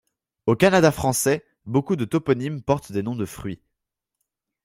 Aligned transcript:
Au 0.47 0.55
Canada 0.55 0.89
français, 0.91 1.45
beaucoup 1.67 1.95
de 1.95 2.05
toponymes 2.05 2.63
portent 2.63 2.91
des 2.91 3.03
noms 3.03 3.13
de 3.15 3.23
fruits. 3.27 3.61